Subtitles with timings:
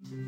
[0.00, 0.22] Dinainte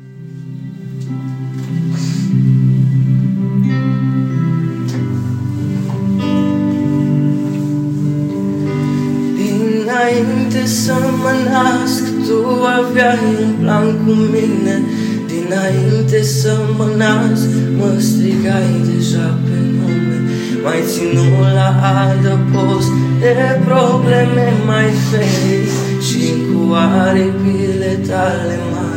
[10.65, 14.81] să mă nasc, tu aveai un plan cu mine.
[15.27, 17.47] Dinainte să mă nasc,
[17.77, 20.21] mă strigai deja pe nume.
[20.63, 21.69] Mai ținut la
[22.09, 25.69] adăpost de probleme mai ferit
[26.01, 28.92] Și cu aripile tale mai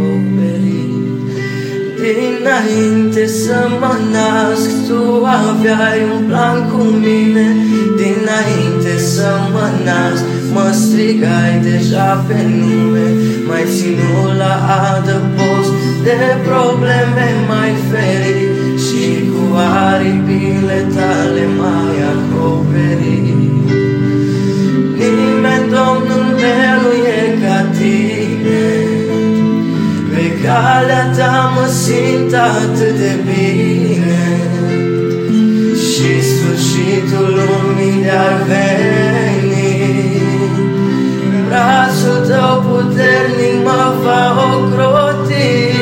[0.00, 0.80] acoperit
[2.02, 7.46] Dinainte să mă nasc, tu aveai un plan cu mine.
[8.00, 13.08] Dinainte să mă nasc, mă strigai deja pe nume.
[13.48, 14.54] Mai ținut la
[14.92, 15.72] adăpost
[16.06, 18.48] de probleme mai ferit
[18.84, 19.42] Și cu
[19.90, 23.29] aripile tale mai acoperit
[32.30, 34.22] simt atât de bine.
[35.74, 39.78] Și sfârșitul lumii de-ar veni
[41.48, 45.79] Brațul tău puternic mă va ocroti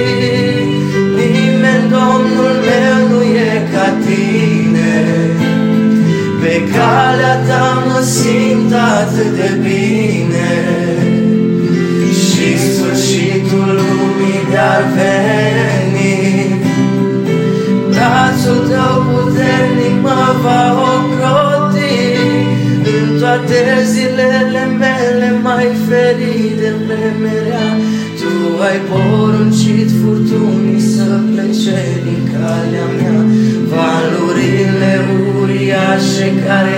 [23.39, 27.69] toate zilele mele mai ferite vremerea
[28.19, 33.19] Tu ai poruncit furtunii să plece din calea mea.
[33.73, 34.93] Valurile
[35.41, 36.77] uriașe care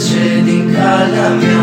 [0.00, 1.62] plece din calea mea.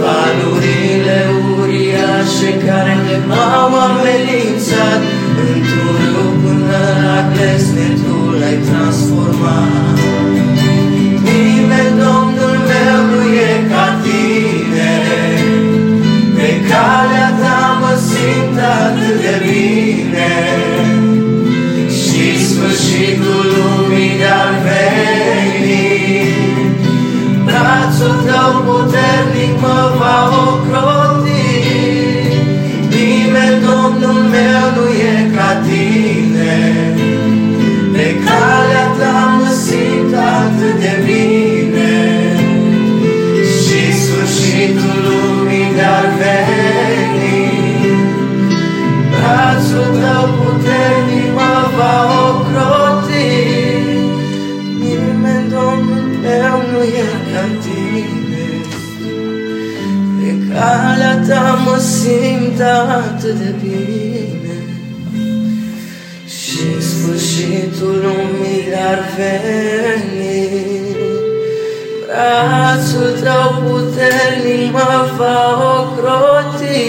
[0.00, 1.18] Valurile
[1.58, 2.96] uriașe care
[3.28, 5.00] m-au amenințat
[5.52, 9.73] Într-un râu până la glesne Tu l-ai transformat
[37.94, 41.92] Pe calea ta mă simt atât de bine.
[43.60, 47.42] Și sfârșitul lumii de-ar veni.
[49.10, 51.96] Brațul tău puternic mă va
[52.28, 53.32] ocroti.
[54.80, 58.46] Nimeni, Domnul meu, nu e ca tine.
[60.18, 64.23] Pe calea ta mă simt atât de bine
[67.44, 70.62] sfârșitul lumii ar veni.
[72.06, 75.38] Brațul tău puternic mă va
[75.80, 76.82] ocroti.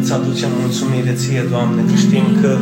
[0.00, 2.56] Îți aducem mulțumire ție, Doamne, că știm că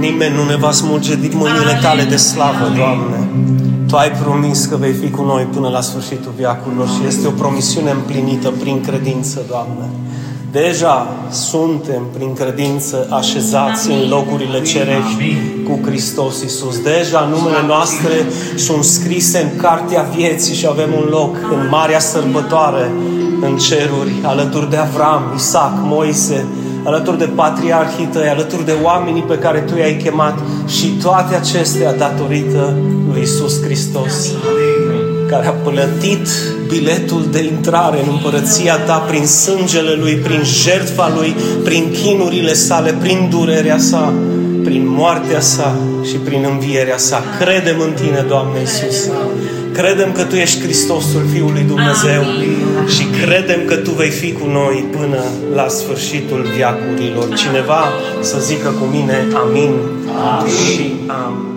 [0.00, 3.28] nimeni nu ne va smulge din mâinile tale de slavă, Doamne.
[3.90, 7.30] Tu ai promis că vei fi cu noi până la sfârșitul viacurilor și este o
[7.30, 9.90] promisiune împlinită prin credință, Doamne.
[10.52, 15.36] Deja suntem prin credință așezați în locurile cerești
[15.68, 16.78] cu Hristos Iisus.
[16.78, 18.14] Deja numele noastre
[18.56, 22.90] sunt scrise în cartea vieții și avem un loc în marea sărbătoare
[23.40, 26.46] în ceruri, alături de Avram, Isaac, Moise,
[26.84, 31.94] alături de patriarhii tăi, alături de oamenii pe care tu i-ai chemat și toate acestea
[31.94, 32.74] datorită
[33.12, 34.30] lui Isus Hristos
[35.30, 36.28] care a plătit
[36.66, 41.34] biletul de intrare în împărăția ta prin sângele Lui, prin jertfa Lui,
[41.64, 44.12] prin chinurile sale, prin durerea sa,
[44.64, 47.22] prin moartea sa și prin învierea sa.
[47.40, 49.10] Credem în Tine, Doamne Iisus.
[49.72, 52.22] Credem că Tu ești Hristosul Fiului Dumnezeu
[52.86, 55.22] și credem că Tu vei fi cu noi până
[55.54, 57.34] la sfârșitul viacurilor.
[57.34, 57.82] Cineva
[58.20, 59.74] să zică cu mine amin,
[60.38, 60.52] amin.
[60.52, 61.49] și amin.